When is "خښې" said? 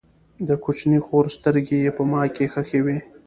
2.53-2.79